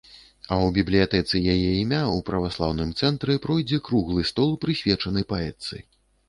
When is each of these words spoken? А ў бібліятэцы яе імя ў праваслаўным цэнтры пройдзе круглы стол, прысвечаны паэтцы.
А 0.53 0.55
ў 0.59 0.69
бібліятэцы 0.77 1.41
яе 1.53 1.69
імя 1.81 2.01
ў 2.05 2.17
праваслаўным 2.29 2.95
цэнтры 3.03 3.37
пройдзе 3.45 3.79
круглы 3.89 4.27
стол, 4.31 4.57
прысвечаны 4.65 5.21
паэтцы. 5.37 5.85